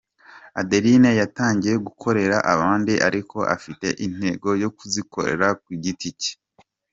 Adeline 0.61 1.09
yatangiye 1.21 1.75
gukorera 1.87 2.37
abandi 2.53 2.93
ariko 3.07 3.37
afite 3.55 3.87
intego 4.05 4.49
yo 4.63 4.69
kuzikorera 4.77 5.47
ku 5.63 5.71
giti 5.83 6.09
cye. 6.21 6.33